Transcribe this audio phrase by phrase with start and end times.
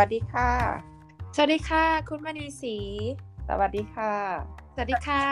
[0.00, 0.50] วัสดีค่ะ
[1.34, 2.76] สวัสดีค่ะ คุณมณีศรี
[3.48, 4.12] สวัสดีค่ะ
[4.74, 5.24] สวัสดีค่ะ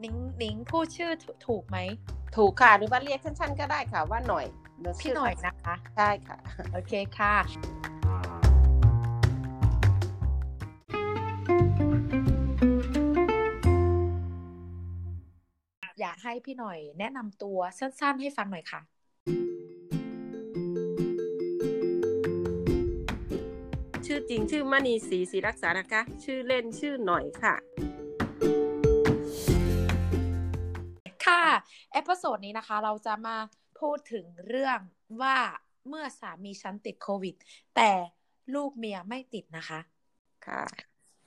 [0.00, 1.78] หนิงหนิงพูดชื่อถูถูกไหม
[2.36, 4.46] ถูกค่ะ หรือว่าเรียกสั้นๆก็ได้ค่ะว่าหน่อย
[4.80, 6.38] เดี๋วพี่หน่อยนะคะใช่ค่ะ
[6.72, 7.34] โอเคค่ะ
[16.00, 18.80] อยากให้พี่หน่อยแนะนำตัวสั้นๆให้ฟังหน่อยค่ะ
[24.30, 27.54] จริงชื่อมณีศรีศรีรักษานะคะ ชื่อเล่นชื่อหน่อยค่ะ
[31.26, 31.44] ค่ะ
[31.92, 33.36] episode นี้นะคะ เราจะมา
[33.80, 34.78] พูดถึงเรื่อง
[35.22, 35.36] ว่า
[35.88, 37.34] เมื่อสามีฉันติดโควิด
[37.76, 37.90] แต่
[38.54, 39.80] ลูกเมียไม่ติดนะคะ
[40.46, 40.62] ค่ะ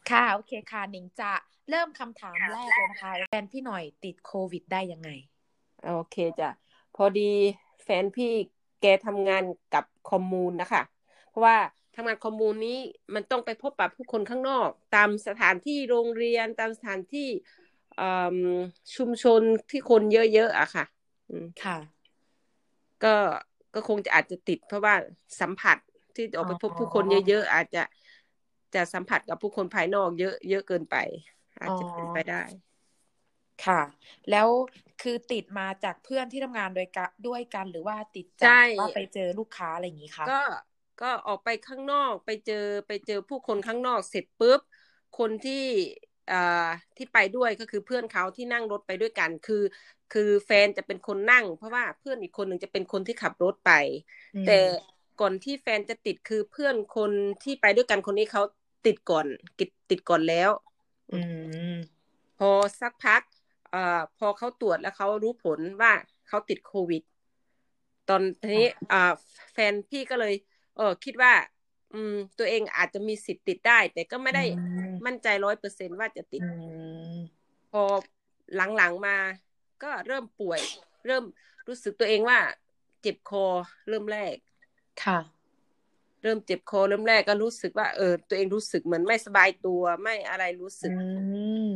[0.09, 1.31] ค่ะโอเคค่ะหนิงจะ
[1.69, 5.09] เริ่มคำถามแรกเลยนะคะแฟนพี่หน่อยติดโควิดได้ยังไง
[5.85, 6.49] โอเคจ้ะ
[6.95, 7.31] พอดี
[7.83, 8.31] แฟนพี่
[8.81, 10.83] แกทำงานกับคอมมูนนะคะ
[11.29, 11.57] เพราะว่า
[11.95, 12.77] ทำงานคอมมูนนี้
[13.15, 17.29] มันต้องไปพบปะผู้คนข้างนอก ตามสถานที่โรงเรียนตามสถานที่
[17.99, 18.01] อื
[18.35, 18.37] ม
[18.95, 20.85] ชุมชนที่คนเยอะๆอะค่ะ
[21.29, 21.75] อืมค่ะ
[23.03, 23.15] ก็
[23.73, 24.95] ก็คงจะอาจจะติด เพราะว่า
[25.41, 25.77] สัมผัส
[26.15, 27.83] ที่ออกไปพบผู้คนเยอะๆอาจจะ
[28.73, 30.95] จะสัมผัสกับผู้คนภายนอกเยอะเยอะเกินไป
[31.59, 32.43] อาจจะเป็นไปได้
[33.65, 33.81] ค่ะ
[34.31, 34.47] แล้ว
[35.01, 40.39] คือติดมาจากเพื่อนที่ทำงานโดยกันด้วยกันหรือว่าติดใช่จากว่าไปเจอลูกค้าอะไรอย่างนี้คะก็
[40.99, 42.55] ก็ออกไปข้างนอกไปเจอ
[42.87, 44.59] ไปเจอผู้คนข้างนอกเสร็จปุ๊บ
[45.13, 45.53] คนที่
[46.29, 46.35] อ่า
[46.97, 49.55] ที่ไปด้วยก็คือเพื่อนเขาที่นั่งรถไปด้วยกัน คือ
[50.09, 53.71] คือแฟนจะเป็นคนนั่ง เพราะว่าเพื่อนอีกคนหนึ่งจะเป็นคนที่ขับรถไป
[54.33, 54.51] อืมแต่
[55.17, 57.11] ก่อนที่แฟนจะติดคือเพื่อนคน
[57.43, 58.41] ที่ไปด้วยกันคนนี้เขา
[58.85, 59.27] ติดก่อน
[59.59, 60.49] ติดติดก่อนแล้ว
[61.11, 61.15] อื
[61.73, 62.05] ม
[62.37, 63.21] พอสักพัก
[63.69, 65.91] เอ่อพอเขาตรวจแล้วเขารู้ผลว่า
[66.27, 67.01] เขาติดโควิด
[68.07, 68.21] ตอน
[68.53, 68.97] นี้อ่า
[69.53, 70.33] แฟนพี่ก็เลย
[70.75, 71.33] เออคิดว่า
[71.93, 76.47] อืม ตัวเองอาจจะมีสิทธิ์ติดได้ แต่ก็ไม่ได้อืมมั่นใจร้อยเปอร์เซนว่าจะติดอื
[77.15, 77.17] ม
[77.71, 77.83] พอ
[78.55, 79.17] หลังๆมา
[79.83, 80.61] ก็เริ่มป่วย
[81.05, 81.23] เริ่ม
[81.67, 82.39] รู้สึกตัวเองว่า
[83.01, 83.45] เจ็บคอ
[83.89, 84.35] เริ่มแรก
[85.01, 85.17] ค่ะ
[86.23, 90.99] เริ่มเจ็บคอเริ่มแรกก็รู้สึกว่า เออ ตัวเองรู้สึกเหมือนไม่สบายตัวไม่อะไรรู้สึกอื
[91.67, 91.69] ม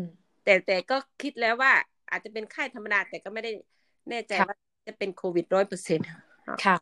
[0.43, 1.73] แต่แต่ก็คิดแล้วว่า
[2.11, 3.51] อาจจะเป็นไข้ธรรมดาแต่ก็ไม่ได้
[4.09, 4.55] แน่ใจค่ะว่า
[4.87, 6.09] จะเป็นโควิดร้อยเปอร์เซ็นต์
[6.63, 6.77] ค่ะ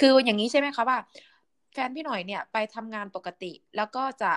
[0.00, 0.98] คืออย่างนี้ใช่ไหมคะว่า
[1.72, 4.32] แฟนพี่หน่อยเนี่ยไปทำงานปกติ แล้วก็จะ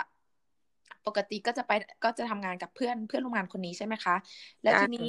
[1.06, 1.72] ปกติก็จะไป
[2.04, 4.16] ก็จะทำงานกับเพื่อนเพื่อนร่วมงานคนนี้ใช่ไหมคะ
[4.62, 5.08] แล้วใช่ทีนี้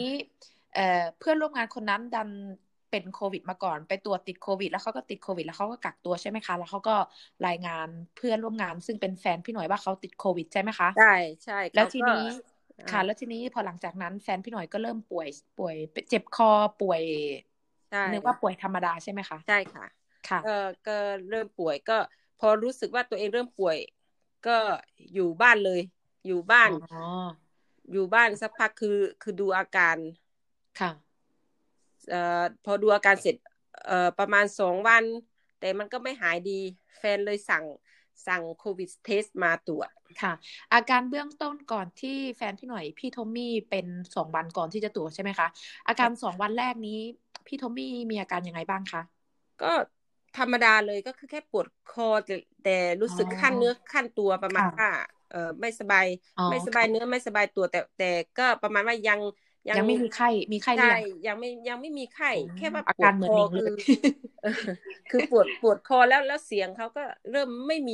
[0.73, 2.29] เอ่อเพื่อนร่วมงานคนนั้นดัน
[2.91, 6.95] เป็นโควิดมาก่อน ไปตรวจติดโควิด แล้วเขาก็ติดโควิด แล้วเขาก็กักตัวใช่ไหมคะ แล้วเขาก็
[7.47, 7.87] รายงาน
[8.17, 11.03] เพื่อนร่วมงาน ซึ่งเป็นแฟนพี่หน่อยว่าเขาติดโควิดใช่ไหมคะใช่
[11.43, 12.23] ใช่แล้วเขาทีก็นี้
[12.79, 15.75] อ่าค่ะ แล้วทีนี้พอหลังจากนั้นแฟนพี่หน่อยก็เริ่มป่วยป่วย
[16.09, 16.49] เจ็บคอ
[16.81, 17.01] ป่วย
[17.89, 19.85] ใช่นึกว่าป่วยธรรมดาใช่ไหมคะใช่ค่ะค่ะ
[20.45, 20.55] ก็
[20.87, 20.97] ก็
[21.29, 21.97] เริ่มป่วยก็
[22.39, 23.77] พอรู้สึกว่าตัวเองเริ่มป่วย
[24.47, 24.57] ก็
[25.13, 25.81] อยู่บ้านเลย
[26.27, 26.97] อยู่บ้านอ๋อ
[27.91, 29.97] อยู่บ้านสักพักคือคือดูอาการ
[30.79, 30.91] ค่ะ
[32.09, 33.35] เอ่อพอดูอาการเสร็จ
[33.85, 35.03] เอ่อประมาณสองวัน
[35.59, 36.59] แต่มันก็ไม่หายดี
[36.97, 37.65] แฟนเลยสั่ง
[38.27, 39.89] สั่งโควิดเทสมาตรวจ
[40.21, 40.33] ค่ะ
[40.73, 43.85] อาการเบื้องต้นก่อนที่แฟนพี่หน่อย พี่โทมี่เป็น
[44.15, 45.47] สองวันก่อนที่จะตรวจใช่ไหมคะ
[45.87, 46.99] อาการสองวันแรกนี้
[47.47, 49.01] พี่โทมี่มีอาการยังไงบ้างคะ
[49.61, 49.71] ก็
[50.37, 52.69] ธรรมดาเลยก็คือแค่ปวดคอแต่แต่
[53.01, 54.87] รู้สึกอ๋อขั้นเนื้อขั้นตัวประมาณค่ะว่า
[55.29, 56.05] เออไม่สบาย
[56.37, 58.05] อ๋อไม่สบายค่ะเนื้อไม่สบายตัวแต่แต่
[58.35, 59.19] ก็ประมาณว่ายัง
[59.69, 63.71] ยังไม่มีไข้มีไข้หรือใช่ยังยังไม่ยังไม่มีไข้อืมแค่ว่าอาปวการดเหมืคอนอหนิงเลคือย
[64.41, 64.49] เออ
[65.09, 67.93] คือปวดปวดคอแล้วแล้วเสียงเขาก็เริ่มไม่มี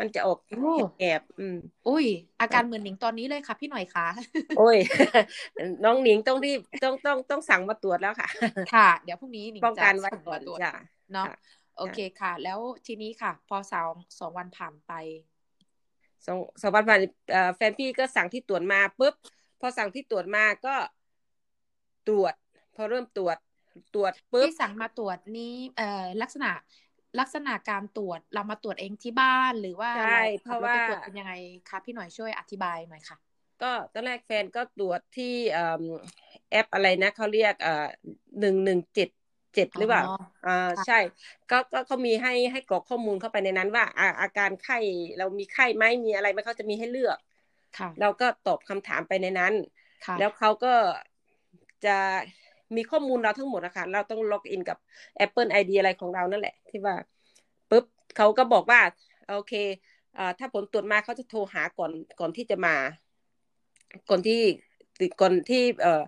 [0.00, 1.54] มันจะออกโอ้แอบๆอืม
[1.86, 2.06] อุ้ย
[2.40, 4.06] อาการเหมือนหนิงตอนนี้เลยค่ะพี่หน่อยคะ
[4.54, 4.76] โอ้ย
[5.84, 8.28] น้องหนิงต้องรีบต้องต้องต้องสั่งมาตรวจแล้วค่ะ
[8.66, 10.70] ค่ะ เดี๋ยวพรุ่งนี้หนิงป้องจะกันไว้ส่งก่อมานตรวจจ้ะ
[11.12, 11.32] เนาะค่ะ
[11.76, 14.92] โอเคค่ะ แล้วทีนี้ค่ะ พอสองสองวันผ่านไป
[16.26, 19.14] สองสองวันผ่านเอ่อแฟนพี่ก็สั่งที่ตรวจมาปุ๊บ
[19.60, 20.74] พอสั่งที่ตรวจมาก็
[22.08, 22.34] ตรวจ
[22.74, 23.36] พอเริ่มตรวจ
[23.94, 26.50] ตรวจปุ๊บที่สั่งมาตรวจนี้เอ่อลักษณะ
[27.20, 31.32] ลักษณะการตรวจเรามาตรวจเองที่บ้านหรือว่าใช่เราเพราะขับถว่าไปตรวจเป็นยังไง
[31.68, 33.16] คะพี่หน่อยช่วยอธิบายหน่อยค่ะ
[33.62, 35.82] ก็ตอนแรกแฟนก็ตรวจที่เอิ่ม
[36.50, 37.86] แอปอะไรนะเขาเรียกเอ่อ
[38.40, 39.08] หนึ่งหนึ่งเจ็ด
[39.54, 40.12] เจ็ดหรือเปล่าอ๋อ
[40.44, 40.94] อ่าค่ะใช่
[41.50, 44.74] ก็ก็เขามีให้ให้กรอกข้อมูลเข้าไปในนั้น ว่าอาอาการไข้
[45.18, 47.18] เรามีไข้ไหมมีอะไรไหมเขาจะมีให้เลือก
[47.76, 49.54] ค่ะเราก็ตอบคำถามไปในนั้น
[50.04, 50.68] ค่ะแล้วเขาก็
[51.84, 51.96] จะ
[52.76, 54.78] มีข้อมูลเราทั้งหมดนะคะเราต้องล็อกอินกับ
[55.24, 56.94] Apple ID อะไรของเรานั่นแหละ ที่ว่า
[57.70, 57.84] ปุ๊บ
[58.16, 58.80] เขาก็บอกว่า
[59.28, 59.52] โอเค
[60.14, 62.74] เอ่อถ้าผลตรวจมาเขาจะโทรหาก่อนก่อนที่จะมา
[64.08, 64.34] ก่อนที่
[65.20, 66.02] ก่อนที่ เอ่อ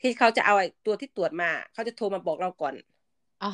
[0.00, 2.74] ที่เขาจะเอาไอ้ตัวที่ตรวจมา เขาจะโทรมาบอกเราก่อน
[3.42, 3.48] อ๋อ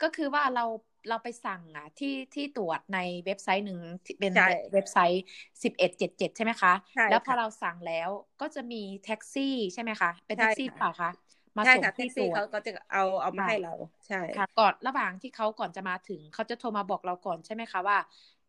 [0.00, 0.62] ก็คือว่าเรา
[1.08, 4.42] เราไปสั่งอะที่ที่ตรวจในเว็บไซต์หนึ่งที่เป็นใช่
[4.72, 5.20] เว็บไซต์
[5.62, 9.42] สิบเอ็ดเจ็ดเจ็ดใช่ไหมคะใช่แล้วพอค่ะเราสั่งแล้วก็จะมีแท็กซี่
[9.72, 11.10] ใช่ไหมคะเป็นใช่แท็กซี่ค่ะเปล่าคะ
[11.58, 13.70] มาใช่ส่งค่ะแท็ที่กตรซี่วจเขาก็จะเอาเอามาค่ะให้เรา
[14.08, 17.98] ใช่ค่ะก่อนระหว่างที่เขาก่อนจะมาถึงเขาจะโทรมาบอกเราก่อนใช่ไหมคะว่า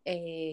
[0.03, 0.11] เออ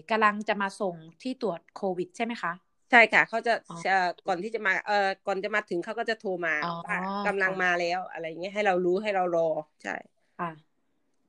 [0.09, 2.51] กำลังจะมาส่งที่ตรวจโควิด ใช่ไหมคะ
[2.89, 3.95] ใช่ค่ะเขาจะอ๋อเอ่อ
[4.25, 4.95] ก่อนที่จะมาเอ่อ
[5.25, 6.95] ก่อนจะมาถึงเขาก็จะโทรมาอ๋อว่า
[7.25, 9.41] กำลังค่ะมาแล้วอะไรเงี้ยให้เรารู้ให้เรารอ
[9.81, 9.91] ใช่
[10.39, 10.49] ค่ะ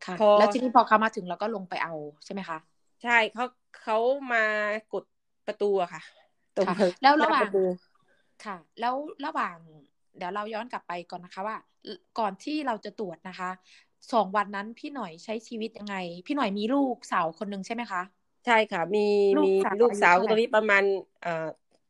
[0.04, 1.92] ค่ะ พอ แล้วทีนี้พอเขามาถึงเราก็ลงไปเอา
[2.24, 2.58] ใช่ไหมคะ
[3.02, 3.44] ใช่เขา
[3.82, 3.98] เขา
[4.32, 4.44] มา
[4.92, 5.04] กด
[5.46, 6.02] ประตูอะค่ะ
[6.56, 7.64] ตรงค่ะแล้วระหว่างน้ประตู
[8.44, 8.94] ค่ะ แล้ว
[9.26, 9.56] ระหว่าง
[10.16, 11.56] เดี๋ยวเราย้อนกลับไปก่อนนะคะว่า
[12.18, 13.50] ก่อนที่เราจะตรวจนะคะ
[14.12, 18.02] สองวันนั้นพี่หน่อยใช้ชีวิตยังไง พี่หน่อยมีลูกสาวคนหนึ่งใช่ไหมคะ
[18.46, 19.06] ใช่ค่ะ มี
[19.36, 20.82] ลูกมีสาวลูกสาวอายุเท่าไหร่ ตอนนี้ประมาณ
[21.22, 21.46] เอ่อ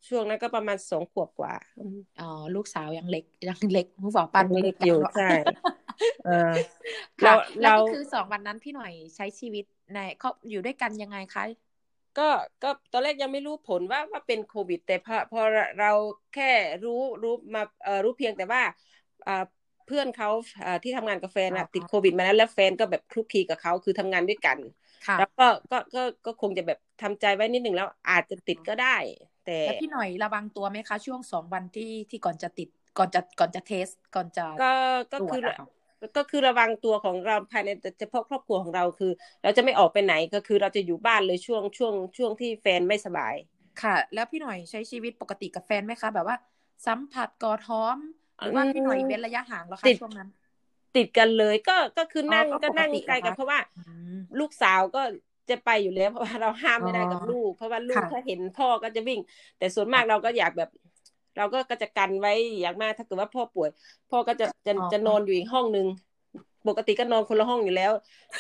[0.09, 5.31] ช่วงนั้นก็ประมาณสองขวบกว่าอืมอ๋อลูกสาวยังเล็กยังเล็กผู้บอกปันยังเล็กอยู่จังใช่
[6.23, 6.31] เออ
[7.23, 9.65] ค่ะเราแล้วเราก็คือสองวันนั้นพี่หน่อยใช้ชีวิต
[9.95, 11.43] ในเขาอยู่ด้วยกันยังไงคะ
[12.19, 12.23] ก็
[12.63, 15.41] ก็ตอนแรกยังไม่รู้ผลว่าว่าเป็นโควิด แต่พอพอ
[15.79, 15.93] เรา
[16.33, 16.45] แค่
[16.85, 18.63] รู้รู้มาเอ่อรู้เพียงแต่ว่า
[19.27, 19.33] อ่า
[19.87, 20.29] เพื่อนเขา
[20.65, 24.59] อ่าที่ทำงานกับแฟนอะอ๋อติดโควิดมาแล้วแล้วแฟนก็แบบคลุกคลีกับเขาคือทำงานด้วยกัน
[25.07, 28.87] ค่ะแล้วก็ก็ก็ก็คงจะแบบทำใจไว้นิดหนึ่งแล้วอาจจะติดก็ได้
[29.43, 34.65] แต่แล้วพี่หน่อยระวังตัวไหมคะ ช่วงสองวันที่ที่ก่อนจะติดก่อนจะก่อนจะเทสก่อนจะก็
[35.13, 35.67] ก็ตรวคืจออะค่ะ
[36.17, 37.69] ก็คือระวังตัวของเราภายใน
[38.00, 39.11] เฉพาะครอบครัวของเราคือ
[39.43, 43.35] เราจะไม่ออกไปไหนก็คือเราจะอยู่บ้านเลยช่วงช่วงช่วงที่แฟนไม่สบาย
[43.82, 46.37] ค่ะ แล้วพี่หน่อยใช้ชีวิตปกติกับแฟนไหมคะ แบบว่า
[46.87, 47.99] สัมผัสกอดหอม
[48.41, 50.29] หรือว่าพี่หน่อยเว้นระยะห่างแล้วคะติดช่วงนั้น
[50.97, 53.81] ติดกันเลยก็ก็คือนั่งอ๋อก็ก็นั่งปกติไกลกันเหรอคะเพราะว่าอื
[54.14, 55.02] มลูกสาวก็
[55.50, 59.20] จะไปอยู่แล้วเพราะว่าเราห้ามไม่ได้กับอ๋อลูก เพราะว่าลูกค่ะถ้าเห็นพ่อก็จะวิ่ง
[59.59, 60.69] แต่ส่วนมากเราก็อยากแบบ
[61.37, 62.31] เราก็ก็จะกันไว้
[62.61, 63.69] อย่างมากถ้าเกิดว่าพ่อป่วย
[64.09, 65.87] พ่อก็จะจะอ๋อจะนอนอยู่อีกห้องนึง
[66.67, 67.93] ปกติก็นอนคนละห้องอยู่แล้ว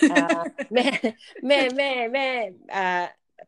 [0.08, 0.14] อ่า
[0.74, 0.82] แม่
[1.48, 2.22] แม่แม่แม่
[2.72, 2.80] อ่า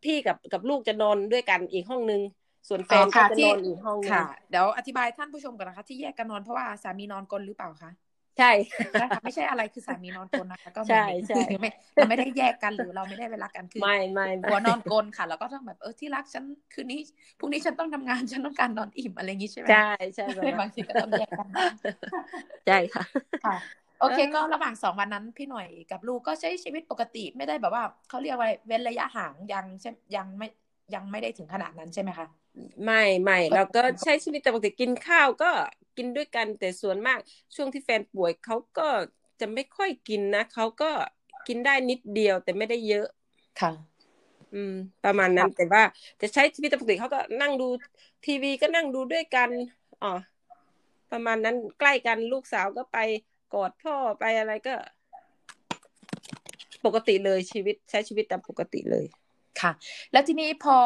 [0.03, 2.21] พี่กับกับลูกจะนอนด้วยกันอีกห้องนึง
[2.69, 7.91] ส่วนแฟนอ๋อก็ค่ะจะที่นอนอีกห้องนึงค่ะเดี๋ยวอธิบายท่านผู้ชมก่อนนะคะ ที่แยกกันนอนเพราะว่าสามีนอนกลนหรือเปล่าคะ
[8.39, 8.51] ใช่
[8.97, 10.97] ใช่ค่ะไม่ใช่อะไรคือสามีนอนกลนนะคะก็ใช่
[11.29, 16.99] ใช่ไม่เราไม่ได้แยกกันหรือเราไม่ได้เวลากันคือไม่ไม่หัวนอนกลนค่ะ แล้วก็ต้องแบบเออที่รักฉันคืนนี้
[17.39, 19.77] พรุ่งนี้ฉันต้องทำงานฉันต้องการนอนอิ่มอะไรอย่างงี้ใช่ไหมใช่
[20.15, 21.73] ใช่ประมาณบางทีก็ต้องแยกกันบ้าง
[22.67, 23.05] ใช่ค่ะ
[23.45, 23.57] ค่ะ
[23.99, 30.47] โอเคเออก็ระหว่างสองวันนั้นพี่หน่อยกับลูกก็ใช้ชีวิตปกติไม่ได้แบบว่าเขาเรียกว่าเว้นระยะห่างยังใช่ยังไม่
[30.95, 32.27] ยังไม่ได้ถึงขนาดนั้นใช่ไหมคะ
[32.85, 35.47] ไม่ไม่เราก็ใช้ชีวิตปกติกินข้าวก็
[35.99, 37.19] กินด้วยกัน แต่ส่วนมาก
[37.55, 38.89] ช่วงที่แฟนป่วยเขาก็
[39.41, 40.91] จะไม่ค่อยกินนะเขาก็
[41.49, 43.07] กินได้นิดเดียวแต่ไม่ได้เยอะ
[43.61, 43.73] ค่ะ
[44.55, 44.75] อืม
[45.05, 45.83] ประมาณนั้นแต่ว่า
[46.21, 47.69] จะใช้ชีวิตปกติเขาก็นั่งดู
[48.27, 49.51] ทีวีก็นั่งดูด้วยกัน
[50.03, 50.13] อ๋อ
[51.13, 52.99] ประมาณนั้นใกล้กันลูกสาวก็ไป
[53.55, 54.75] กอดพ่อไปอะไรก็
[56.85, 59.07] ปกติเลยชีวิตใช้ชีวิตตามปกติเลย
[59.61, 59.73] ค่ะ
[60.13, 60.79] แล้วทีนี้พอ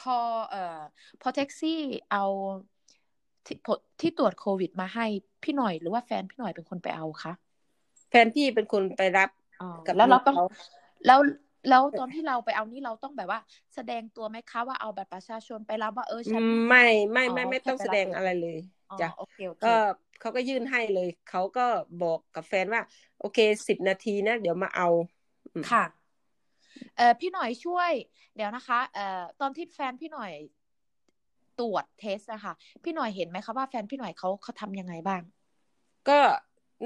[0.00, 0.16] พอ
[0.50, 0.80] เอ่อ
[1.20, 1.80] พอแท็กซี่
[2.10, 2.24] เอา
[3.46, 5.06] ที่ผลที่ตรวจโควิดมาให้
[5.42, 7.32] พี่หน่อยหรือว่าแฟนพี่หน่อยเป็นคนไปเอาคะ
[8.08, 9.30] แฟนพี่เป็นคนไปรับ
[9.60, 10.42] อ๋อกับแล้วเราต้องลูกเขา
[11.06, 11.20] แล้ว
[11.68, 13.40] แล้วตอนที่เราไปเอานี่เราต้องแบบว่า
[13.74, 16.78] แสดงตัวไหมคะว่าเอาบัตรประชาชนไปรับว่าเออฉันไม่
[17.12, 18.56] ไม่ไม่อ๋อไม่แค่ต้องไปแสรับดงเฉยอะไรเลย
[18.90, 19.68] อ๋อจ้ะโอเคโอเคก็
[20.18, 21.62] เขาก็ยื่นให้เลยเขาก็
[21.98, 22.80] บอกกับแฟนว่า
[23.16, 23.38] โอเค
[23.68, 24.84] สิบนาทีนะ เดี๋ยวมาเอา
[25.54, 25.82] อืมค่ะ
[26.96, 27.92] เอ่อพี่หน่อยช่วย
[28.34, 30.32] เดี๋ยวนะคะ เอ่อตอนที่แฟนพี่หน่อย
[31.56, 35.22] ตรวจเทสอะค่ะพี่หน่อยเห็นไหมคะว่าแฟนพี่หน่อยเขาเขาทำยังไงบ้าง
[36.08, 36.12] ก็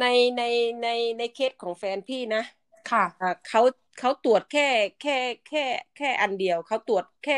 [0.00, 0.04] ใน
[0.36, 0.42] ใน
[0.82, 0.86] ใน
[1.18, 2.42] ในเคสของแฟนพี่นะ
[2.90, 3.60] ค่ะอ่าเขา
[3.98, 4.62] เขาตรวจแค่
[4.98, 5.12] แค่
[5.46, 5.60] แค่
[5.94, 7.34] แค่อันเดียวเขาตรวจแค่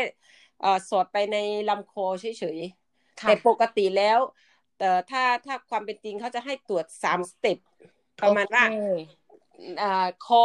[0.58, 1.36] เอ่อสอดไปใน
[1.68, 4.20] ลำคอเฉยๆค่ะแต่ปกติแล้ว
[4.76, 7.58] แต่ถ้าถ้าความเป็นจริงเขาจะให้ตรวจสามสเต็ป
[8.20, 9.18] ประมาณว่าโอเค
[9.80, 9.86] อ่า
[10.20, 10.36] คอ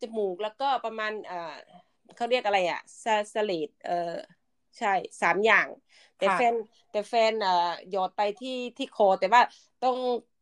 [0.00, 1.54] จมูกแล้วก็ประมาณอ่า
[2.16, 3.92] เขาเรียกอะไรอะสสเลดเออ
[4.78, 4.92] ใช่
[5.22, 5.66] สามอย่าง
[6.20, 6.54] แต่ค่ะแฟน
[6.90, 7.52] แต่แฟนอ่า
[7.90, 9.42] หยอดไปที่ที่คอ แต่ว่า
[9.80, 9.98] ต้อง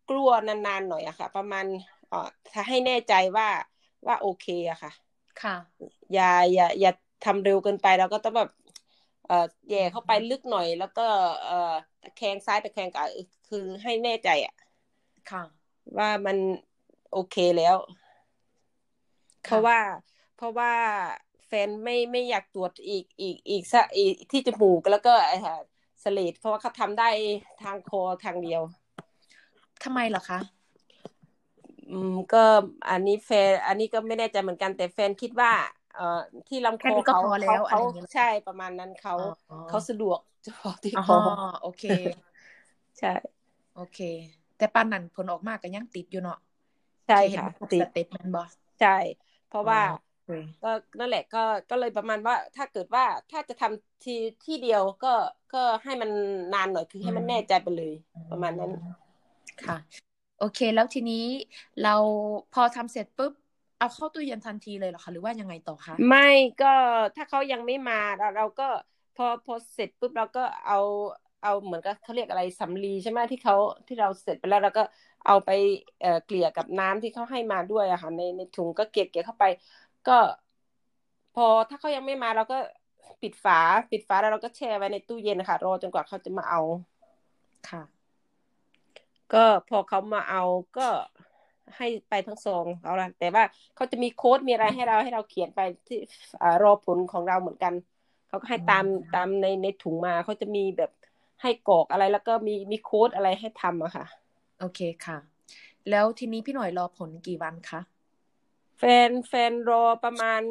[0.08, 1.66] กลัวนานๆหน่อยอะค่ะ ประมาณ
[2.10, 2.18] อ่า
[2.52, 3.46] ถ้าให้แน่ใจว่า
[4.08, 4.90] ว่าโอเคอะค่ะ
[5.40, 5.54] ค่ะ
[6.12, 6.90] อย่าอย่าอย่า
[7.22, 8.48] ทำเร็วเกินไปแล้วก็ต้องแบบ
[9.24, 9.34] เอ่อ
[9.68, 11.02] แย่เข้าไปลึกหน่อย แล้วก็
[11.44, 11.54] เอ่อ
[12.02, 14.52] ตะแคงซ้ายตะแคงขวาเออคือให้แน่ใจอะ
[15.28, 15.42] ค่ะ
[15.98, 16.36] ว่ามัน
[17.10, 17.76] โอเคแล้ว
[19.42, 19.78] เพค่ะราะว่า
[20.34, 20.72] เพราะว่า
[21.48, 25.54] แฟนไม่ไม่อยากตรวจอีกอีกอีกซะอีกที่จมูกแล้วก็ไอ้ห่า
[26.04, 27.04] สเลดเพราะว่าเขาทำได้
[27.58, 28.62] ทางคอทางเดียว
[29.82, 30.38] ทำไมเหรอคะ
[31.90, 32.38] อืมก็
[32.88, 35.52] อันนี้แฟน อันนี้ก็ไม่แน่ใจเหมือนกันแต่แฟนคิดว่า
[35.92, 36.02] เอ่อ
[36.48, 41.20] ที่ลำคแค่อนี้ก็เขาพอแล้วเขาอะไรเขาอย่างเงี้ยใช่ประมาณนั้นเขาอ๋อเขาสะดวกเฉพาะที่อ๋อคอ
[41.60, 41.84] โอเค
[42.98, 43.08] ใช่
[43.74, 43.98] โอเค
[44.56, 46.38] แต่ปานนั้นผลออกมาก็ยังติดอยู่เนาะ
[47.06, 48.42] ใช่ที่เห็นค่ะครบติสดเต็ปแมันบ่
[48.80, 48.88] ใช่
[49.46, 50.07] เพราะว่าโอเค
[50.62, 54.16] ก็นั่นแหละก็ก็เลยประมาณว่าถ้าเกิดว่าถ้าจะทำที
[54.46, 55.12] ที่เดียวก็
[55.54, 56.10] ก็ให้มัน
[56.54, 57.92] นานหน่อยคือให้มันแน่ใจไปเลย
[58.30, 58.70] ประมาณนั้น
[59.66, 59.76] ค่ะ
[60.38, 61.24] โอเค แล้วทีนี้
[61.82, 61.94] เรา
[62.54, 63.32] พอทำเสร็จปุ๊บ
[63.78, 66.28] เอาเข้าตู้เย็นทันทีเลยเหรอคะหรือว่ายังไงต่อคะไม่
[66.62, 66.74] ก็
[67.16, 68.68] ถ้าเขายังไม่มาเราเราก็
[69.16, 70.80] พอพอเสร็จปุ๊บเราก็เอา
[71.44, 73.56] เอาเหมือนกับเขาเรียกอะไรสำลีใช่ไหมที่เขา
[73.86, 74.82] ที่เราเสร็จไปแล้วเราก็
[75.26, 75.50] เอาไป
[76.00, 79.44] เอ่อเกลี่ยกับน้ำที่เขาให้มาด้วยอะค่ะในในถุงก็เกลี่ยเกลี่ยเข้าไป
[80.08, 80.18] ก็
[81.34, 82.58] พอถ้าเขายังไม่มาเราก็
[83.22, 83.58] ปิดฝา
[83.90, 86.60] ปิดฝาแล้วเราก็แช่ไว้ในตู้เย็นนะคะรอจนกว่าเขาจะมาเอา
[87.68, 87.82] ค่ะ
[89.34, 90.42] ก็พอเขามาเอา
[90.78, 90.88] ก็
[91.76, 95.98] ให้ไปทั้งซองเอาละแต่ว่าเขาจะมีโค้ดมีอะไรให้เราให้เราเขียนไปที่
[96.42, 97.74] อ่ารอผลของเราเหมือนกัน
[98.28, 100.90] เขาก็ให้ตามอืมตามในในถุงมาเขาจะมีแบบ
[101.42, 104.06] ให้กรอกอะไรแล้วก็มีมีโค้ดอะไรให้ทำอะค่ะ
[104.60, 105.18] โอเคค่ะ
[105.90, 107.80] แล้วทีนี้พี่หน่อยรอผลกี่วันคะ
[108.78, 110.42] แฟนแฟนรอประมาณ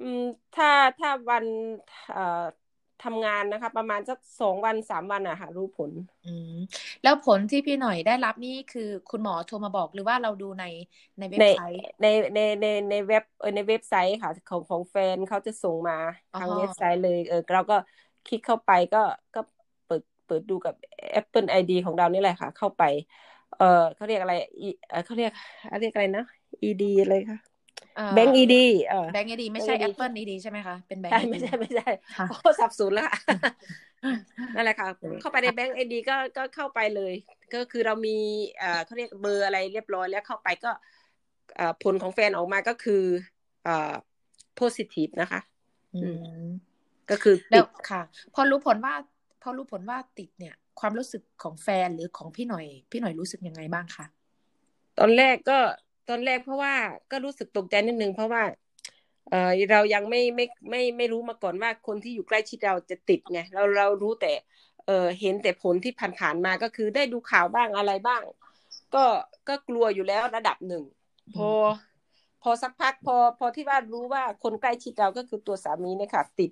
[0.00, 0.20] อืม
[0.52, 0.66] ถ้า
[0.98, 1.46] ถ้าวัน
[2.08, 2.20] เอ่อ
[3.00, 5.92] ทำงานนะคะ ประมาณสักสองวันสามวันอะค่ะรู้ผล
[6.24, 6.52] อืม
[7.02, 10.64] แล้วผลที่พี่หน่อยได้รับนี่คือคุณหมอโทรมาบอกหรือว่าเราดูใน
[11.18, 15.94] ในเว็บในไซต์ในในในในเว็บเออในเว็บไซต์ค่ะของของแฟนเขาจะส่งมา
[16.32, 17.74] อ๋อทางเว็บไซต์เลยเออเราก็
[18.24, 18.98] คลิกเข้าไปก็
[19.34, 19.40] ก็
[19.84, 20.74] เปิดเปิดดูกับ
[21.16, 22.82] Apple ID ของเรานี่แหละค่ะ เข้าไป
[23.54, 25.30] เออเขาเรียกอะไรอีเออเขาเรียก
[25.68, 26.22] เขาเรียกอะไรนะ
[26.62, 27.49] ED อะไรค่ะเอ่อ
[28.14, 28.54] แบงก์ ED
[28.86, 33.18] เออแบงก์ดีไม่ใช่ Bank ED Apple ดีใช่ไหมคะ เป็นแบงใช่ก์ไม่ดีใช่ไม่ใช่ค่ะโอ้สับสนแล้วค่ะ
[34.54, 34.88] นั่นแหละค่ะ
[35.20, 37.12] เข้าไปในแบงก์ไอดีก็ก็เข้าไปเลย
[37.54, 38.16] ก็คือเรามี
[38.58, 40.70] เอ่อเขาเรียกเบอร์อะไรเรียบร้อยแล้วเข้าไปก็
[41.56, 43.02] เอ่อผลของแฟนออกมาก็คือ
[43.64, 43.94] เอ่อ
[44.58, 45.40] positive นะคะ
[45.94, 46.08] อื
[46.44, 46.48] ม
[47.10, 48.02] ก็คือแล้ติวดค่ะ
[48.34, 48.94] พอรู้ผลว่า
[49.42, 54.06] พอรู้ผลว่าติดเนี่ย ความรู้สึกของแฟนหรือของพี่หน่อย พี่หน่อยรู้สึกยังไงบ้างคะ
[54.98, 55.58] ตอนแรกก็
[56.10, 56.74] ตอนแรกเพราะว่า
[57.10, 58.42] ก็รู้สึกตกใจนิดนึงเพราะว่า
[59.30, 64.32] เออเรายังไม่ไม่ไม่ไม่รู้มาก่อนว่าคนที่อยู่ใกล้ชิดเราจะติดไงเราเรารู้แต่
[64.86, 68.22] เออเห็นแต่ผลที่ผ่านๆมาก็คือได้ดูข่าวบ้างอะไรบ้าง
[68.94, 69.04] ก็
[69.48, 70.82] ก็กลัวอยู่แล้วระดับหนึ่ง
[71.34, 71.48] พอ
[72.42, 76.50] พอสักพักพอพอที่ว่ารู้ว่าคนใกล้ชิดเราก็คือตัวสามีเนี่ยค่ะ ติด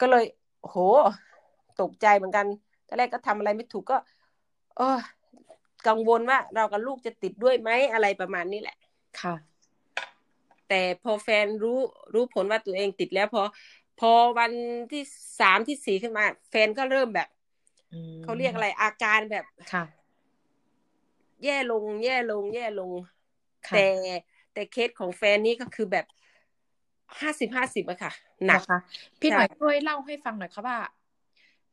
[0.00, 0.24] ก็เลย
[0.62, 0.76] โห
[1.80, 2.46] ตกใจเหมือนกัน
[2.86, 3.96] ตอนแรกก็ทำอะไรไม่ถูกก็
[4.76, 4.98] เออ
[5.88, 8.76] กังวลว่าเรากับลูกจะติดด้วยไหมอะไรประมาณนี้แหละ
[9.20, 9.34] ค่ะ
[10.68, 11.78] แต่พอแฟนรู้
[12.14, 13.42] รู้ผลว่าตัวเองติดแล้วพอ
[14.00, 14.52] พอวัน
[14.92, 15.02] ที่
[15.40, 17.28] สามที่สี่ขึ้นมา แฟนก็เริ่มแบบ
[17.92, 19.84] อืมเขาเรียกอะไรอาการแบบค่ะ
[21.44, 22.90] แย่ลง แย่ลง แย่ลง
[23.68, 23.86] ค่ะแต่
[24.52, 26.06] แต่เคสของแฟนนี่ก็คือแบบ
[27.20, 28.12] ห้าสิบห้าสิบอะค่ะ
[28.46, 28.78] หนักนะคะ
[29.20, 30.78] พี่หน่อยใช่ช่วยเล่าให้ฟังหน่อยค่ะว่า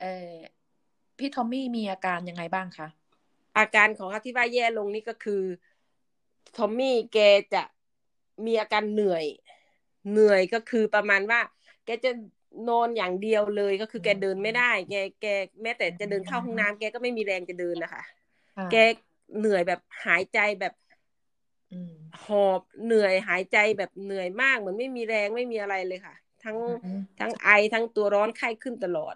[0.01, 0.33] เออ
[1.17, 2.87] พี่ทอมมี่มีอาการยังไงบ้างคะ
[3.57, 5.43] อาการของเขาที่ว่าแย่ลงนี่ก็คือ
[6.55, 7.17] ทอมมี่แก
[7.53, 7.63] จะ
[8.45, 9.25] มีอาการเหนื่อย
[10.09, 11.39] เหนื่อยก็คือประมาณว่า
[11.85, 12.09] แกจะ
[12.67, 15.25] นอนอย่างเดียวเลยก็คือแกเดินไม่ได้ แกแก
[15.63, 18.03] แม้แต่จะเดินเข้าห้องน้ำแกก็ไม่มีแรงจะเดินนะคะ
[18.55, 18.73] ค่ะแก
[19.37, 20.73] เหนื่อยแบบหายใจแบบ
[21.71, 29.15] อืมหอบเหนื่อยหายใจแบบเหนื่อยมากเหมือนไม่มีแรงไม่มีอะไรเลยค่ะ ทั้งอืมทั้งไอทั้งตัวร้อนไข้ขึ้นตลอด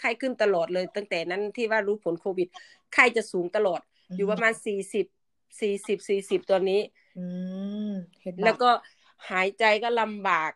[0.00, 2.48] ไข้ขึ้นตลอดเลย ตั้งแต่นั้นที่ว่ารู้ผลโควิด
[2.94, 3.80] ไข้จะสูงตลอด
[4.16, 5.06] อยู่ประมาณสี่สิบ
[5.60, 6.80] สี่สิบสี่สิบตัวนี้
[7.18, 7.24] อื
[7.90, 8.70] มเห็นแล้วก็
[9.30, 10.52] หายใจก็ลำบาก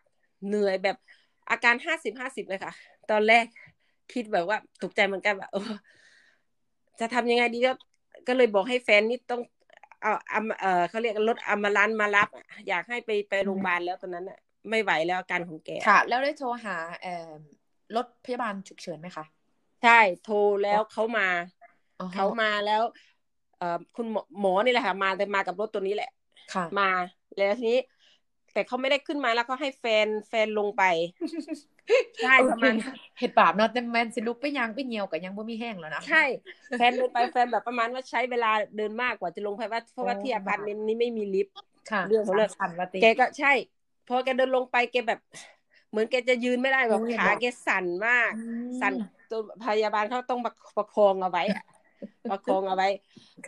[0.47, 0.97] เหนื่อยแบบ
[1.49, 2.73] อาการห้าสิบห้าสิบเลยค่ะ
[3.11, 3.45] ตอนแรก
[4.13, 5.71] คิดแบบว่าตกใจเหมือนกันว่าเออ
[6.99, 7.71] จะทำยังไงดีก็
[8.27, 9.41] ก็เลยบอกให้แฟนนี่ต้อง
[10.01, 17.29] เอาเอาเออเขาเรียกรถอัมบาลันซ์มารับอะอยากให้ไปไปโรงพยาบาลแล้วตอนนั้นอะ ไม่ไหวแล้วอาการของแกค่ะ แล้วได้โทรหาเอ่อ
[17.95, 19.25] รถพยาบาลฉุกเฉินไหมคะ
[19.81, 21.23] ใช่โทรแล้วเขามา
[21.99, 22.81] อ๋อเขามาแล้ว
[23.55, 26.07] เอ่อคุณหมอหมอนี่แหละค่ะมาแต่มากับรถตัวนี้แหละ
[26.51, 26.83] ค่ะ มา
[27.35, 27.77] แล้วทีนี้
[28.51, 30.81] แต่เขาไม่ได้ขึ้นมาแล้วเขาให้แฟนแฟนลงไป
[32.19, 32.73] ใช่ประมาณ
[33.17, 36.17] เห็ดบาปเนาะแต่แมนสิลุกไปยังไปเหี่ยวกับยังบ่มีแห้งแล้วนะใช่
[36.75, 41.55] แฟนลงไปแฟนแบบประมาณว่าใช้เวลาเดินมากกว่าจะลงไปว่าเพราะว่าโอ้ที่อพาร์ตเมนต์นี้ไม่มีลิฟต์
[41.89, 43.51] ค่ะเรื่องของเรื่องสั่นวัติแกก็ใช่
[44.07, 45.19] พอแกเดินลงไปแกแบบ
[45.93, 48.93] เหมือนแกจะยืนไม่ได้แบบโอ้ยขาบอกแกสั่นมากอืมสั่น
[49.29, 51.63] ตัวพยาบาลเขาต้องประประคองเอาไว้อะ
[52.29, 52.87] ประคองเอาไว้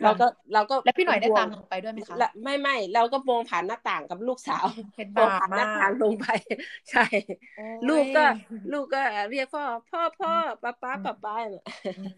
[0.00, 6.26] ่ะเราก็เราก็แล้วพี่หน่อยได้ห่วงตามลงไปด้วยไหมคะละไม่ไม่เราก็มองผ่านหน้าต่างกับลูกสาวเห็นมองบาปผ่านหมาน้ากต่างลงไป
[6.90, 7.04] ใช่
[7.56, 8.24] โอ้ยลูกก็
[8.72, 9.00] ลูกก็
[9.30, 11.64] เรียกพ่อพ่อพ่อป้าป้าอืมป้าป้าน่ะ
[11.96, 12.12] อืม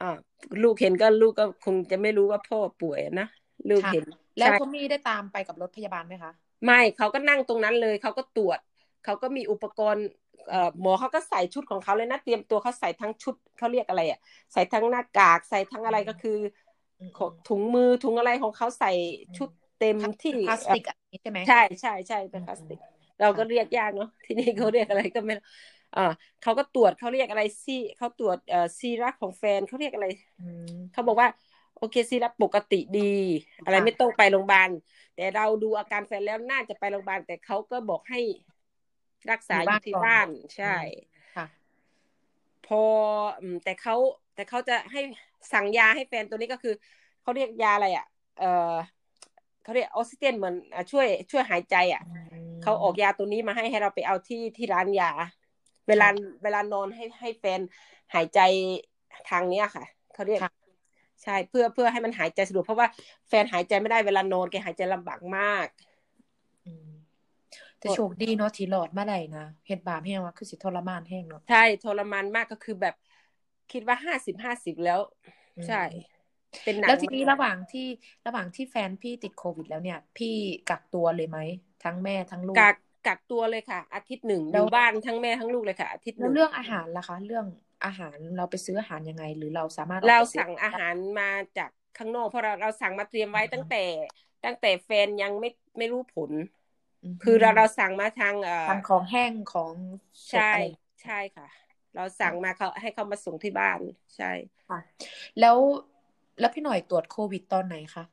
[0.00, 0.10] อ่า
[0.62, 3.26] ลูกเห็นก็ลูกก็คงจะไม่รู้ว่าพ่อป่วยนะ
[3.70, 4.04] ลูกค่ะเห็น
[4.38, 6.32] แล้วใช่เขามีได้ตามไปกับรถพยาบาลไหมคะ
[6.64, 8.58] ไม่เขาก็นั่งตรงนั้นเลยเขาก็ตรวจ
[9.04, 10.04] เขาก็มีอุปกรณ์
[10.48, 14.18] เอ่อหมอเขาก็ใส่ชุดของเขาเลยนะเตรียมตัวเขาใส่ทั้งชุดเขาเรียกอะไรอะ
[14.52, 16.30] ใส่ทั้งหน้ากากใส่ทั้งอะไรก็คือ
[16.98, 18.88] อืมของถุงมือถุงอะไรของเขาใส่
[19.36, 22.78] ชุดเต็มที่พลาสติกอะใช่ไหมใช่ใช่ใช่เป็นพลาสติก
[23.20, 25.44] เราก็เรียกยากเนาะที่นี่เขาเรียกอะไรก็ไม่รู้
[25.94, 26.00] อ่า
[26.40, 30.06] เขาก็ตรวจเขาเรียกอะไรซีเขาตรวจเอ่อซีรักของแฟนเขาเรียกอะไร
[30.38, 31.28] อืมเขาบอกว่า
[31.76, 33.00] โอเคซีรักปกติดี
[33.64, 34.70] อะไรค่ะไม่ต้องไปโรงพยาบาล
[35.14, 38.18] แต่เราดูอาการแฟนแล้วน่าจะไปโรงพยาบาลแต่เขาก็บอกให้
[39.30, 40.76] รักษาอยู่ที่บ้านใช่
[41.36, 41.46] ค่ะ
[42.66, 42.82] พอ
[43.40, 43.94] อืมแต่เขา
[44.34, 45.00] แต่เขาจะให้
[45.52, 46.74] สั่งยาให้แฟนตัวนี้ก็คือ
[47.22, 48.06] เขาเรียกยาอะไรอะ
[48.38, 48.74] เออ
[49.62, 52.02] เขาเรียกออกซิเจนเหมือนอะช่วย ช่วยหายใจ อะ
[52.62, 55.10] เขาออกยาตัวนี้มาให้ให้เราไปเอาที่ที่ร้านยา
[55.88, 56.08] เวลา
[56.42, 57.60] เวลานอนให้ให้แฟน
[58.14, 58.40] หายใจ
[59.30, 60.52] ทางเนี้ยค่ะเขาเรียกค่ะ
[61.22, 62.88] ใช่เพื่อเพื่อให้มันหายใจสะดวกเพราะว่า
[63.28, 65.66] แฟนหายใจไม่ได้เวลานอนแกหายใจลำบากมาก
[66.66, 67.01] อืม
[67.82, 72.94] แต่โชคดีเนาะที่รอดมาได้นะเฮ็ดบาปแห้งว่าคือสิทรมานแห้งเนาะใช่ทรมานมากก็คือแบบ
[73.72, 75.00] คิดว่าห้าสิบห้าสิบแล้ว
[75.56, 75.82] อืมใช่
[76.64, 77.86] เป็นหนักแล้วทีนี้มากระหว่างที่
[78.26, 80.34] ระหว่างที่แฟนพี่ติดโควิดแล้วเนี่ย พี่
[80.70, 81.38] กักตัวเลยไหม
[81.84, 87.46] ทั้งแม่ทั้งลูกกักกักตัวเลยค่ะ อาทิตย์หนึ่งอแล้วยู่บ้านทั้งแม่ทั้งลูกเลยค่ะ อาทิตย์หแล้วนึ่งเรื่องอาหารล่ะคะ เรื่อง
[87.84, 93.82] อาหารเราไปซื้ออาหารยังไง หรือเราสามารถออกเราไปซื้สั่งอาหารมาจากข้างนอกเพราะเราเราสั่งมาเตรียมไว้ตั้งแต่
[94.44, 95.48] ตั้งแต่แฟนยังไม่
[95.78, 96.32] ไม่รู้ผลม
[97.22, 99.72] คือเราเราสั่งมาทางเอ่อทางของแห้งของ
[100.30, 100.64] สดใช่อะไร
[101.02, 101.46] ใช่ค่ะ
[101.94, 103.80] เราสั่งมาเขาให้เขามาส่งที่บ้าน
[104.16, 104.30] ใช่
[104.68, 104.78] ค่ะ
[105.40, 105.58] แล้ว
[106.38, 108.04] แล้วพี่หน่อยตรวจโควิดตอนไหนคะ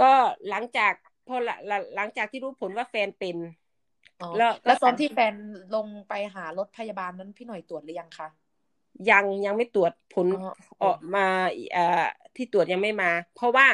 [0.00, 0.12] ก็
[0.48, 0.92] หลังจาก
[1.26, 3.36] พอหลังหลังหลังจากที่รู้ผลว่าแฟนเป็น
[4.20, 5.34] อ๋อแล้วก็แล้วตอนสั่งที่แฟน
[5.74, 8.28] ลงไปหารถพยาบาลนั้นพี่หน่อยตรวจหรือยังคะ
[9.10, 10.38] ยังยังไม่ตรวจผลอ๋อ
[10.82, 11.26] ออกมา
[11.72, 11.80] เอ่อ
[12.36, 13.66] ที่ตรวจยังไม่มา เพราะว่า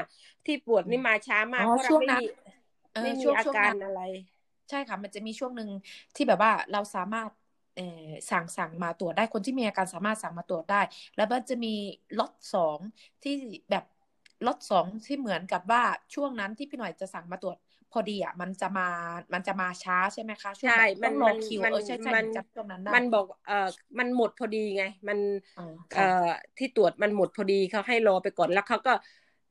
[0.47, 2.25] ที่ตรวจนี่มาช้ามากอ๋อเพราะช่เราวงไม่นั้นมี
[2.92, 4.00] เออไม่มีช่วงอาช่วงการนั้นอะไร
[4.71, 5.68] ใช่ค่ะ มันจะมีช่วงหนึ่ง
[6.14, 7.30] ที่แบบว่าเราสามารถ
[7.75, 7.83] เอ่อ
[8.30, 10.80] สั่งสั่งมาตรวจได้คนที่มีอาการสามารถสั่งมาตรวจได้
[11.16, 11.75] แล้วมันจะมี
[12.18, 12.78] ล็อตสอง
[13.23, 13.33] ที่
[13.71, 13.85] แบบ
[14.47, 15.83] ล็อตสองที่เหมือนกับว่า
[16.14, 17.56] ช่วงนั้นที่พี่หน่อยจะสั่งมาตรวจ
[17.92, 18.88] พอดีอะมันจะมา
[19.35, 25.19] มันจะมาช้าใช่ไหมคะช่วงใช่แบบมัต้อนงรอมันคิวมันเออใช่ใช่มันจำช่วงนั้นได้มันบอกเอ่อมันหมดพอดีไง มัน
[25.56, 25.62] อ๋อ
[25.95, 28.93] เอ่ค่ะอที่ตรวจมันหมดพอดีเขาให้รอไปก่อนแล้วเขาก็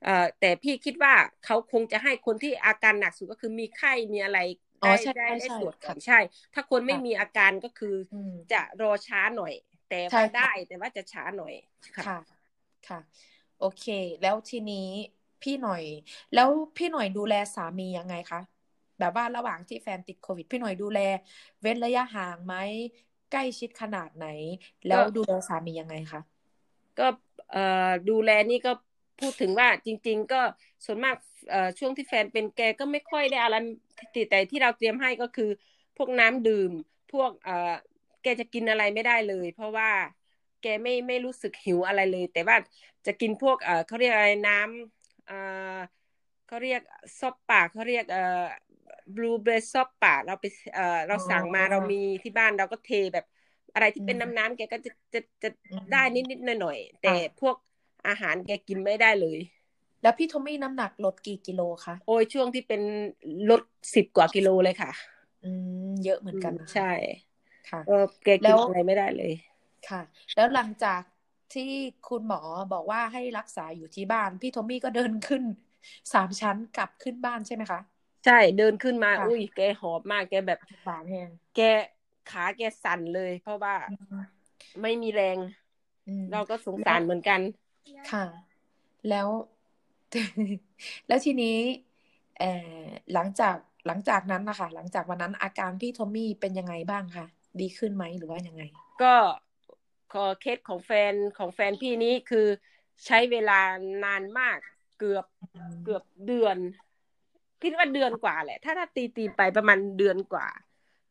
[0.03, 4.37] เอ่อแต่พี่คิดว่าเขาคงจะให้คนที่อาการหนักสุดก็คือมีไข้มีอะไร
[4.72, 6.19] อ๋อ ได้ใช่ได้ใช่ได้ใช่ตรวจก่อค่ะนใช่
[6.53, 9.53] ถ้าคนไม่ค่ะมีอาการก็คืออืมจะรอช้าหน่อย
[9.87, 11.53] แต่ใช่ว่าค่ะได้แต่ว่าจะช้าหน่อย
[11.95, 12.13] ค่ะค่ะ
[12.83, 12.99] ค่ะ
[13.57, 13.83] โอเค
[14.21, 14.75] แล้วทีนี้
[15.41, 15.83] พี่หน่อย
[16.33, 18.39] แล้วพี่หน่อยดูแลสามียังไงคะ
[18.99, 20.99] แบบว่าระหว่างที่แฟนติดโควิด พี่หน่อยดูแล
[21.61, 22.55] เว้นระยะห่างไหม
[23.29, 24.23] ใกล้ชิดขนาดไหน
[24.85, 26.19] แล้วก็ดูแลสามียังไงคะ
[26.97, 27.03] ก็
[27.49, 27.59] เอ่อ
[28.07, 28.71] ดูแลนี่ก็
[29.19, 30.41] พูดถึงว่าจริง ๆ ก็
[30.85, 31.15] ส่วนมาก
[31.49, 33.55] เอ่อช่วงที่แฟนเป็นแกก็ไม่ค่อยได้อะไร
[34.13, 35.45] ที่แต่ที่เราเตรียมให้ก็คือ
[35.95, 36.71] พวกน้ำดื่ม
[37.11, 37.73] พวกเอ่อ
[38.21, 39.89] แกจะกินอะไรไม่ได้เลย เพราะว่า
[40.61, 42.57] แกไม่ไม่รู้สึกหิวอะไรเลย แต่ว่า
[43.05, 45.33] จะกินพวกเอ่อเขาเรียกอะไรน้ำเอ่อ
[46.45, 46.81] เขาเรียก
[47.19, 48.19] ซอปปากเขาเรียกเอ่อ
[49.15, 53.25] บลูเบอร์ซอปปากเราไปเอ่อเราสั่งมาอ๋อเรามีที่บ้านเราก็เทแบบ
[53.73, 57.55] อะไรที่อืเป็นมน้ำน้ำแกก็จะจะจะอืมได้นิดนิดหน่อยหน่อยๆแต่ค่ะพวก
[58.07, 59.37] อาหารแกกินไม่ได้เลย
[60.01, 62.81] แล้วพี่โทมี่น้ำหนักลดกี่กิโลคะโอ้ยช่วงที่เป็น
[63.49, 63.61] ลด
[63.95, 64.91] สิบกว่ากิโลเลยค่ะ
[65.41, 65.45] อื
[65.85, 66.83] มเยอะเหมือนอืกันมนะคะใช่
[67.69, 69.31] ค่ะเออแกแล้กินวอะไรไม่ได้เลย
[69.89, 70.01] ค่ะ
[70.35, 71.01] แล้วหลังจาก
[71.53, 71.71] ที่
[72.07, 72.41] คุณหมอ
[72.73, 75.43] บอกว่าให้รักษาอยู่ที่บ้าน พี่โทมี่ก็เดินขึ้น
[76.13, 77.79] สามชั้นกลับขึ้นบ้านใช่ไหมคะ
[78.23, 81.57] ใช่เดินขึ้นมาค่ะอุ้ยแกหอบมากแกแบบบาดแห้งแก
[82.25, 84.23] ขาแกสั่นเลย เพราะว่าอืม
[84.81, 85.39] ไม่มีแรง
[86.05, 87.41] อืมเราก็สงแล้สาวรเหมือนกัน
[88.09, 88.25] ค่ะ
[89.09, 89.29] แล้ว
[91.07, 91.57] แล้วทีนี้
[92.37, 92.51] เอ่
[92.85, 93.55] อหลังจาก
[93.87, 97.25] หลังจากนั้นนะคะ หลังจากวันนั้นอาการพี่โทมี่เป็นยังไงบ้างคะ
[97.59, 98.63] ดีขึ้นไหมหรือว่ายังไง
[99.01, 99.15] ก็
[100.09, 102.47] ขอเคสของแฟนของแฟนพี่นี้คือ
[103.05, 103.53] ใช้เวลา
[104.03, 104.59] นานมาก
[104.95, 105.25] เกือบ
[105.81, 106.57] เกือบเดือน
[107.61, 110.47] คิดว่าเดือนกว่าแหละ ถ้าถ้าตีตีไปประมาณเดือนกว่า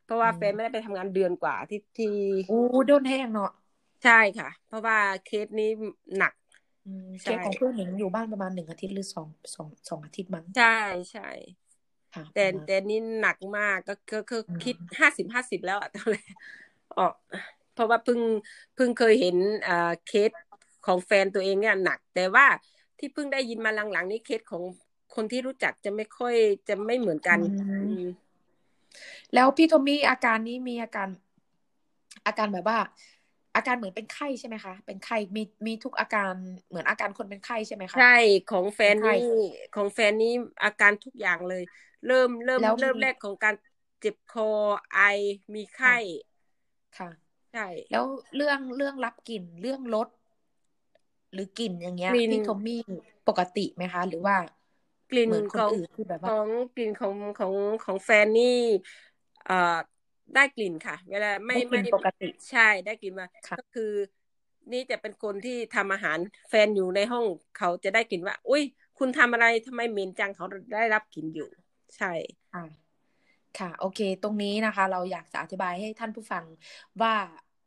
[0.05, 2.07] เพราะว่าอืมแฟนไม่ได้ไปทำงานเดือนกว่าที่ที่
[2.49, 2.57] อู้
[2.87, 3.51] โดนแห้งเนาะ
[4.03, 5.65] ใช่ค่ะ เพราะว่าเคสนี้
[6.17, 6.42] หนักอืมใช่
[7.21, 10.65] เคสของเพื่อนหนิงอยู่บ้านประมาณหนึ่งอาทิตย์หรือสองสองสองอาทิตย์มั้งใช่
[11.11, 11.29] ใช่
[12.15, 16.33] ค่ะแต่ประมาณแต่นี่หนักมากก็ก็คืออืมคิดห้าสิบห้าสิบแล้วอะตอนแรก
[16.99, 17.15] ออก
[17.75, 18.21] เพราะว่าเพิ่ง
[18.75, 19.37] เพิ่งเคยเห็น
[19.69, 20.31] อ่าเคส
[20.87, 22.47] ของแฟนตัวเองเนี่ยหนัก แต่ว่า
[22.99, 24.63] ที่เพิ่งได้ยินมาหลังๆนี้เคสของ
[25.15, 26.35] คนที่รู้จักจะไม่ค่อย
[26.69, 28.03] จะไม่เหมือนกันอืมอืม
[29.35, 31.09] แล้วพี่โทมี่อาการนี้มีอาการ
[32.27, 32.79] อาการแบบว่า
[33.55, 36.35] อาการเหมือนเป็นไข้ใช่ไหมคะ เป็นไข้มีมีทุกอาการ
[36.69, 38.05] เหมือนอาการคนเป็นไข้ใช่ไหมคะใช่
[38.47, 39.17] ของแฟนเป็นไข้นี่
[39.73, 40.29] ของแฟนนี้
[40.63, 41.63] อาการทุกอย่างเลย
[42.07, 43.55] เริ่มเริ่มแล้วมีเริ่มแรกของการ
[44.01, 44.43] เจ็บคอ
[44.93, 44.99] ไอ
[45.55, 45.97] มีไข้
[46.99, 47.09] ค่ะ
[47.53, 48.05] ใช่แล้ว
[48.37, 50.09] เรื่องเรื่องรับกลิ่นเรื่องรส
[51.33, 52.81] หรือกลิ่นอย่างเงี้ยกลิ่นพี่โทมี่
[53.29, 54.37] ปกติไหมคะ หรือว่า
[55.11, 58.45] กลิ่นเหมือนคนของอื่นที่แบบขว่าองกลิ่นของของของแฟนนี่
[59.45, 59.55] เอ่อ
[60.35, 63.93] ได้กลิ่นค่ะ เวลาไม่ได้กลิ่ไม่นปกติใช่ได้กลิ่นมาค่ะก็คือ
[64.73, 67.25] นี่จะเป็นคนที่ทำอาหารแฟนอยู่ในห้อง
[67.59, 68.63] เขาจะได้กลิ่นว่า อุ้ย
[68.99, 71.49] คุณทำอะไรทำไมเหม็นจังเขาได้รับกลิ่นอยู่
[71.97, 72.13] ใช่
[72.53, 72.65] ค่ะ
[73.59, 76.45] ค่ะ โอเค ตรงนี้นะคะ เราอยากจะอธิบายให้ท่านผู้ฟัง
[77.03, 77.15] ว่า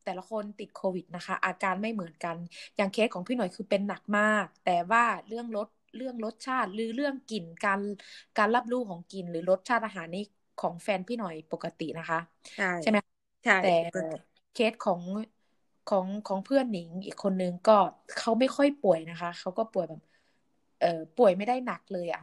[0.05, 2.35] แต่ละคนติดโควิดนะคะ อาการไม่เหมือนกัน
[2.77, 7.81] อย่างเคสของพี่หน่อยคือเป็นหนักมาก แต่ว่าเรื่องรสเรื่องรสชาติหรือเรื่องกลิ่นการ
[8.37, 10.23] การรับรู้ของกลิ่นหรือรสชาติอาหารนี่
[10.57, 12.17] ของแฟนพี่หน่อยปกตินะคะ
[12.55, 12.97] ใช่ใช่ไหม
[13.43, 14.17] ใช่แต่ปกติ
[14.51, 15.01] เคสของ
[15.85, 17.71] ของของเพื่อนหนิงอีกคนนึงก็
[18.15, 20.01] เขาไม่ค่อยป่วยนะคะเขาก็ป่วยแบบ
[20.79, 22.21] เอ่อป่วยไม่ได้หนักเลยอะ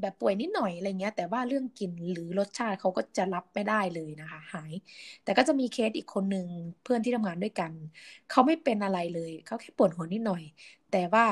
[0.00, 4.72] แบบป่วยนิดหน่อยอะไรเงี้ย แต่ว่าเรื่องกลิ่นหรือรสชาติเขาก็จะรับไม่ได้เลยนะคะ หาย
[5.22, 6.48] แต่ก็จะมีเคสอีกคนนึง
[6.82, 7.72] เพื่อนที่ทำงานด้วยกัน
[8.28, 10.42] เขาไม่เป็นอะไรเลยเขาแค่ปวดหัวนิดหน่อย
[10.88, 11.24] แต่ว่า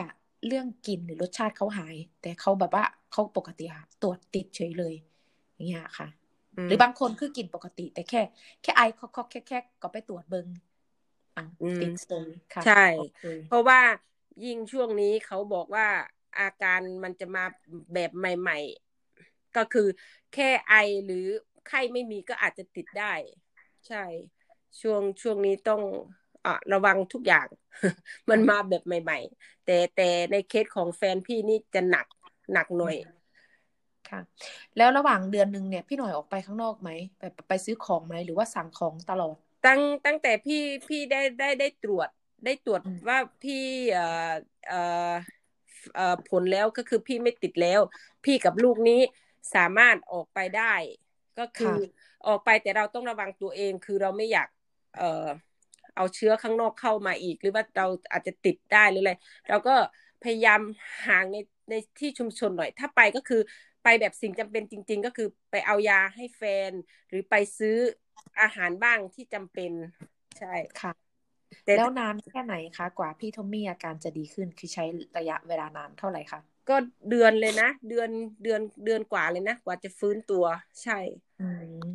[0.46, 4.94] เรื่องกลิ่นหรือรสชาติเขาหาย แต่เขาแบบว่าเขาปกติค่ะตรวจติดเฉยเลย
[5.56, 6.06] อย่างเงี้ยค่ะ
[6.56, 8.22] อืหมรือบางคนคือกลิ่นปกติ แต่แค่
[8.62, 10.48] แค่ไอคอกคอกแค่แค่ก็ไปตรวจเบิง
[11.36, 13.80] อะอืมติดเลยค่ะใช่โอเคเพราะว่า
[14.44, 15.86] ยิ่งช่วงนี้เขาบอกว่า
[16.38, 17.44] อาการมันจะมา
[17.94, 18.58] แบบใหม่
[19.08, 19.88] ๆ ก็คือ
[20.34, 21.26] แค่ไอหรือ
[21.66, 23.12] ไข้ไม่มีก็อาจจะติดได้
[23.86, 24.04] ใช่
[24.80, 25.82] ช่วงช่วงนี้ต้อง
[26.44, 27.46] อะระวังทุกอย่าง
[28.30, 32.06] มันมาแบบใหม่ ๆ แต่แต่ในเคสของแฟนพี่นี่จะหนัก
[32.52, 32.96] หนักหน่อย
[34.10, 34.20] ค่ะ
[34.76, 42.08] แล้วระหว่างเดือนหนึ่งเนี่ยพี่หน่อยออกไปข้างนอกไหมแบบไปซื้อของไหมหรือว่าสั่งของตลอด ตั้งตั้งแต่พี่พี่ได้ได้ได้ตรวจ
[42.44, 43.54] ได้ตรวจอืมว่าพี่
[43.92, 44.32] เอ่อ
[44.68, 45.12] เอ่อ
[45.94, 47.80] เอ่อผลแล้วก็คือพี่ไม่ติดแล้ว
[48.24, 49.00] พี่กับลูกนี้
[49.54, 50.74] สามารถออกไปได้
[51.38, 54.48] ก็คือค่ะออกไปแต่เราต้องระวังตัวเองคือเราไม่อยาก
[54.96, 55.26] เอ่อ
[55.96, 59.12] เอาเชื้อข้างนอกเข้ามาอีก หรือว่าเราอาจจะติดได้หรืออะไร
[59.48, 59.74] เราก็
[60.24, 60.60] พยายาม
[61.06, 61.36] ห่างใน
[61.70, 63.40] ในที่ชุมชนหน่อย ถ้าไปก็คือ
[63.86, 66.70] ไปแบบสิ่งจำเป็นจริง ๆ ก็คือไปเอายาให้แฟน
[67.08, 67.76] หรือไปซื้อ
[68.40, 69.72] อาหารบ้างที่จำเป็น
[70.38, 70.92] ใช่ค่ะ
[71.64, 74.84] แต่แล้วนานแค่ไหนคะกว่าพี่ทอมมี่อาการจะดีขึ้นคือใช้
[75.18, 76.76] ระยะเวลานานเท่าไหร่คะก็
[77.10, 78.10] เดือนเลยนะ เดือน
[78.42, 80.44] เดือนเดือนกว่าเลยนะ กว่าจะฟื้นตัว
[80.82, 80.98] ใช่
[81.40, 81.48] อื
[81.82, 81.86] ม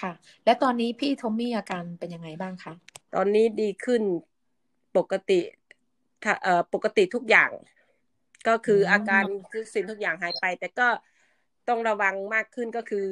[0.00, 0.12] ค่ะ
[0.44, 2.72] แล้วตอนนี้พี่ทอมมี่อาการเป็นยังไงบ้างคะ
[3.14, 4.02] ตอนนี้ดีขึ้น
[4.96, 5.40] ปกติ
[6.22, 7.50] ถ้าเอ่อปกติทุกอย่าง
[8.48, 10.88] ก็คืออมอาการทุกสิ่งทุกอย่างหายไป แต่ก็
[11.68, 13.06] ต้องระวังมากขึ้นก็คือ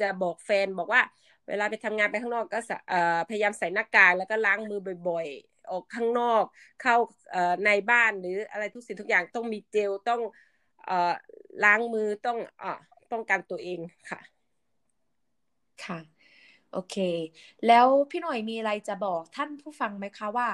[0.00, 1.02] จะบอกแฟนบอกว่า
[1.48, 6.44] เวลาไปทำงานไปข้างนอกก็สะเอ่อพยายามใส่หน้ากากแล้วก็ล้างมือบ่อยๆ ออกข้างนอก
[6.82, 6.96] เข้า
[7.30, 10.20] เอ่อในบ้านหรืออะไรทุกสิ่งทุกอย่างต้องมีเจลต้อง
[10.84, 11.12] เอ่อ
[11.64, 12.78] ล้างมือต้องเอ่อ
[13.12, 13.80] ป้องกันตัวเอง
[14.10, 14.20] ค่ะ
[15.84, 15.98] ค่ะ
[16.72, 16.96] โอเค
[17.66, 20.48] แล้วพี่หน่อยมีอะไรจะบอกท่านผู้ฟังไหมคะว่า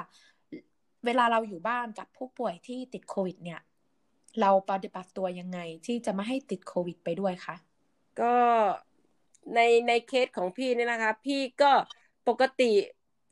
[1.04, 3.60] เวลาเราอยู่บ้านกับผู้ป่วยที่ติดโควิดเนี่ย
[4.38, 7.54] เราปฏิบัติตัวยังไงที่จะไม่ให้ติดโควิดไปด้วยคะ
[8.16, 8.24] ก็
[9.54, 11.66] ในในเคสของพี่เนี่ยนะคะ พี่ก็
[12.26, 12.64] ปกติ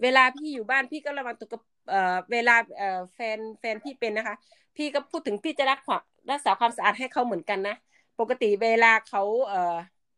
[0.03, 4.37] เวลาพี่อยู่บ้านพี่ก็ระวังตัวกับเอ่อเวลาเอ่อแฟนแฟนพี่เป็นนะคะ
[4.77, 7.73] พี่ก็พูดถึงพี่จะรักความรักษาความสะอาดให้เขาเหมือนกันนะ
[8.19, 9.57] ปกติเวลาเขาเอ่อ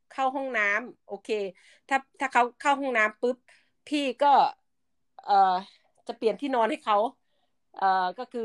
[0.09, 1.29] เข้าห้องน้ำโอเค
[1.89, 3.37] ถ้าถ้าเขาเข้าห้องน้ำปุ๊บ
[3.89, 4.29] พี่ก็
[5.25, 5.35] เอ่อ
[6.07, 6.97] จะเปลี่ยนที่นอนให้เขา
[7.75, 7.85] เอ่อ
[8.19, 8.43] ก็คือ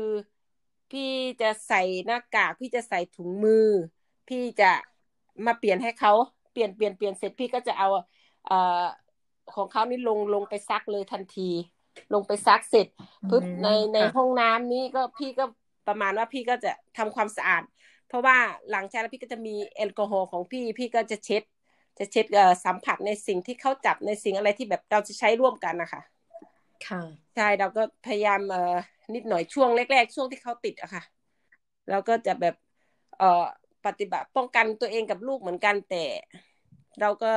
[0.94, 1.02] พี่
[1.40, 3.54] จะใส่หน้ากาก พี่จะใส่ถุงมือ
[4.28, 4.66] พี่จะ
[5.46, 6.12] มาเปลี่ยนให้เขา
[6.50, 7.88] เปลี่ยนเปลี่ยนเปลี่ยนเสร็จพี่ก็จะเอา
[8.44, 8.54] เอ่อ
[9.54, 11.50] ของเขานี่ลงลงไปซักเลยทันที
[12.12, 12.86] ลงไปซักเสร็จ
[13.28, 15.44] ปุ๊บอืมในในค่ะห้องน้ำนี้ก็พี่ก็
[15.86, 17.62] ประมาณว่าพี่ก็จะทำความสะอาด
[18.06, 18.36] เพราะว่า
[18.70, 21.42] หลังจากแล้วพี่ก็จะมีแอลกอฮอล์ของพี่พี่ก็จะเช็ด
[21.98, 26.02] จะเช็ดเอ่อสัมผัสในสิ่งที่เขาจับในสิ่งอะไรที่แบบเราจะใช้ร่วมกันนะคะ
[26.84, 27.00] ค่ะ
[27.34, 28.60] ใช่เราก็พยายามเอ่อ
[29.14, 31.02] นิดหน่อยช่วงแรก ๆ ช่วงที่เขาติดอะค่ะ
[31.90, 32.54] เราก็จะแบบ
[33.18, 33.44] เอ่อ
[33.86, 36.04] ปฏิบัติป้องกันตัวเองกับลูกเหมือนกันแต่
[37.00, 37.32] เราก็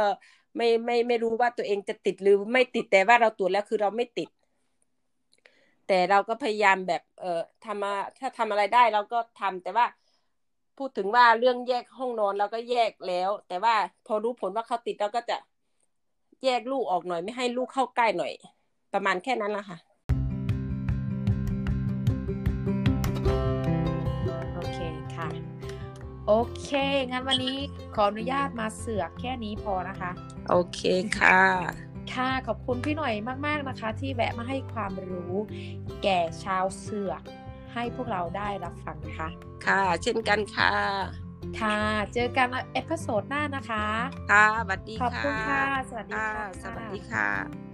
[0.57, 4.29] ไม่ไม่ไม่รู้ว่าตัวเองจะติดหรือไม่ติดแต่ว่าเราตรวจแล้วคือเราไม่ติด
[5.87, 9.85] แต่เราก็พยายามแบบ เอ่อทำมาถ้าทำอะไรได้เราก็ทำแต่ว่า
[10.77, 13.75] พูดถึงว่าเรื่องแยกห้องนอนเราก็แยกแล้ว แต่ว่า
[14.05, 15.37] พอรู้ผลว่าเขาติดเราก็จะ
[16.43, 18.33] แยกลูกออกหน่อยไม่ให้ลูกเข้าใกล้หน่อย
[18.93, 19.86] ประมาณแค่นั้นละค่ะ
[26.27, 26.69] โอเค
[27.11, 27.57] งั้นวันนี้
[27.95, 30.11] ขออนุญาตมาเสือกแค่นี้พอนะคะ
[30.49, 30.81] โอเค
[31.19, 31.41] ค่ะ
[32.13, 33.13] ค่ะขอบคุณพี่หน่อย
[33.45, 35.33] มาก ๆนะคะ ที่แวะมาให้ความรู้
[36.03, 37.21] แก่ชาวเสือก
[37.73, 39.29] ให้พวกเราได้รับฟังนะคะ
[39.65, 40.73] ค่ะ เช่นกันค่ะ
[41.59, 41.79] ค่ะ
[42.13, 43.85] เจอกัน episode หน้านะคะ
[44.31, 47.66] ค่ะสวัสดีขอบค่ะคุณค่ะ สวัสดีค่ะค่ะสวัสดีค่ะ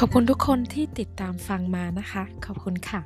[0.00, 3.00] ขอบคุณทุกคนที่ติดตามฟังมานะคะ ขอบคุณค่ะ